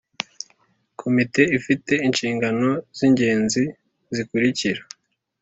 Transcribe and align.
Komite 1.01 1.41
ifite 1.57 1.93
inshingano 2.07 2.69
z 2.97 2.99
ingenzi 3.07 3.63
zikurikira 4.15 4.81